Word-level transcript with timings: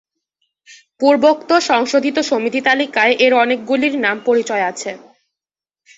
পূর্বোক্ত 1.01 1.49
সংশোধিত 1.69 2.17
সমিতি-তালিকায় 2.29 3.13
এর 3.25 3.33
অনেকগুলির 3.35 3.93
নাম-পরিচয় 3.99 4.63
আছে। 4.71 4.91